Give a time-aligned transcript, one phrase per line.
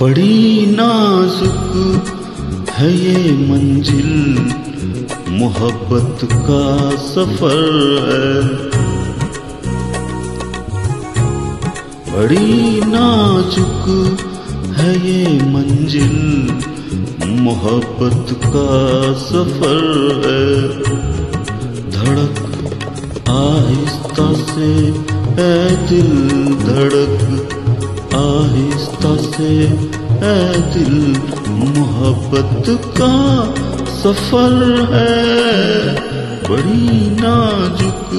[0.00, 2.04] बड़ी नाजुक
[2.70, 4.38] है ये मंजिल,
[5.28, 7.58] मोहब्बत का सफ़र
[8.06, 8.40] है।
[12.14, 13.84] बड़ी नाजुक
[14.76, 16.16] है ये मंजिल,
[17.40, 18.68] मोहब्बत का
[19.12, 19.84] सफ़र
[20.26, 20.68] है।
[21.90, 22.42] धड़क
[23.28, 24.72] आहिस्ता से
[25.40, 26.12] है दिल
[26.54, 27.59] धड़क
[28.14, 29.48] आहिस्ता से
[30.22, 30.38] है
[30.72, 30.94] दिल
[31.50, 32.64] मोहब्बत
[32.98, 33.12] का
[33.94, 34.54] सफ़र
[34.92, 35.94] है।
[36.50, 38.14] बड़ी नाजुक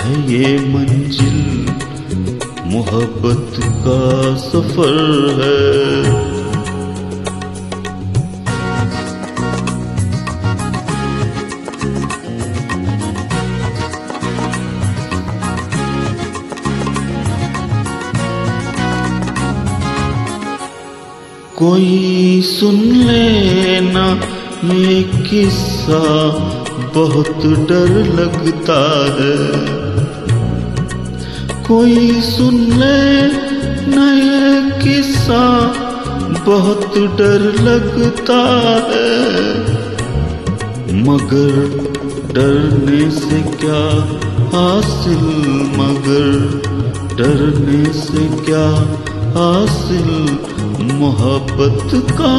[0.00, 1.66] है ये मंजिल,
[2.66, 4.00] मोहब्बत का
[4.44, 4.96] सफ़र
[5.40, 6.35] है।
[21.56, 24.04] कोई सुन लेना,
[24.74, 26.00] ये किस्सा
[26.94, 28.76] बहुत डर लगता
[29.16, 29.36] है।
[31.62, 33.22] कोई सुन ले
[33.86, 35.42] नए किस्सा
[36.46, 38.38] बहुत डर लगता
[38.90, 39.10] है।
[41.02, 41.56] मगर
[42.34, 43.82] डरने से क्या
[44.54, 45.24] हासिल,
[45.78, 46.30] मगर
[47.16, 48.66] डरने से क्या
[49.36, 50.10] हासिल
[50.92, 52.36] मोहब्बत का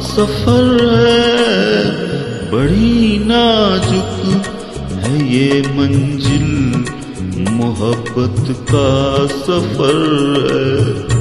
[0.00, 0.68] सफ़र
[1.00, 1.84] है।
[2.52, 4.14] बड़ी नाजुक
[4.94, 6.48] है ये मंजिल
[7.50, 8.88] मोहब्बत का
[9.26, 10.00] सफ़र
[10.52, 11.13] है।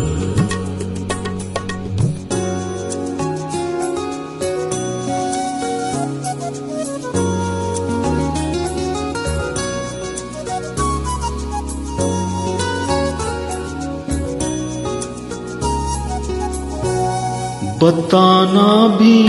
[17.84, 19.20] बताना भी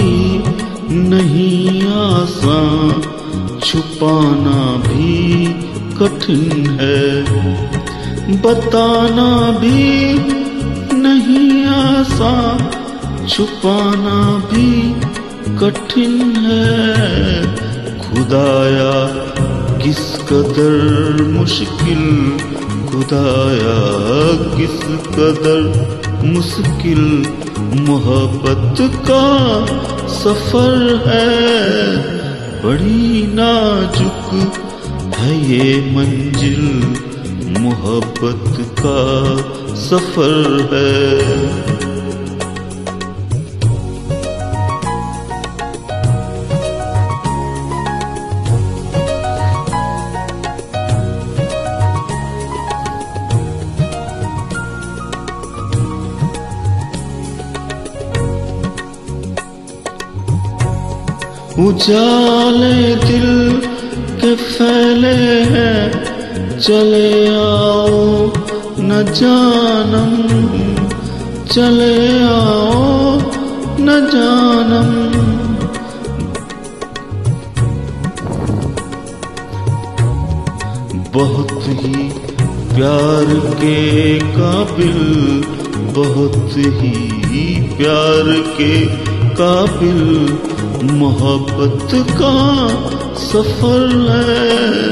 [0.90, 3.02] नहीं आसान,
[3.60, 5.46] छुपाना भी
[5.98, 7.22] कठिन है।
[8.42, 10.14] बताना भी
[10.98, 12.62] नहीं आसान,
[13.26, 14.18] छुपाना
[14.52, 14.70] भी
[15.58, 17.42] कठिन है।
[17.98, 18.94] खुदाया
[19.78, 22.04] किस कदर मुश्किल
[22.94, 23.78] खुदाया
[24.56, 24.74] किस
[25.14, 25.62] कदर
[26.26, 27.00] मुश्किल
[27.88, 29.24] मोहब्बत का
[30.08, 31.96] सफ़र है।
[32.62, 34.30] बड़ी नाजुक
[35.16, 36.62] है ये मंजिल
[37.58, 39.00] मोहब्बत का
[39.82, 41.73] सफ़र है।
[61.58, 63.60] उजाले दिल
[64.20, 68.32] के फैले हैं, चले आओ,
[68.80, 70.14] न जानम,
[71.46, 73.18] चले आओ,
[73.80, 74.90] न जानम।
[81.14, 82.08] बहुत ही
[82.74, 84.98] प्यार के काबिल,
[85.94, 88.86] बहुत ही प्यार के
[89.34, 90.38] काबिल।
[90.92, 92.68] मोहब्बत का
[93.14, 94.84] सफ़र है।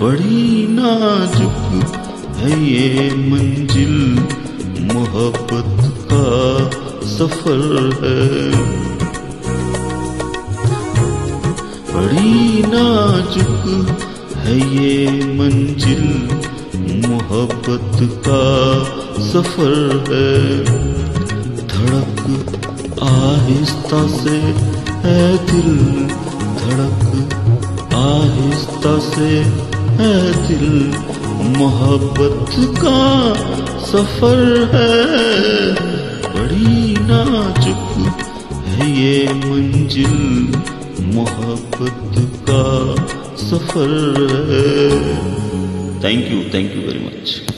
[0.00, 1.84] बड़ी नाजुक
[2.36, 4.18] है ये मंजिल।
[4.94, 6.26] मोहब्बत का
[7.06, 8.50] सफ़र है।
[11.94, 13.88] बड़ी नाजुक
[14.36, 16.28] है ये मंजिल।
[17.08, 17.98] मोहब्बत
[18.28, 18.84] का
[19.22, 20.64] सफ़र है।
[21.66, 22.46] धड़क
[23.02, 24.76] आहिस्ता से
[25.06, 25.76] है दिल
[26.60, 27.02] धड़क,
[27.94, 29.28] आहिस्ता से
[29.98, 30.14] है
[30.48, 30.70] दिल।
[31.58, 33.00] मोहब्बत का
[33.86, 34.40] सफ़र
[34.72, 34.96] है,
[36.34, 38.08] बड़ी नाजुक
[38.66, 40.16] है ये मंजिल।
[41.14, 42.18] मोहब्बत
[42.50, 42.64] का
[43.44, 43.92] सफ़र
[44.50, 44.90] है।
[46.04, 47.55] Thank you thank you very much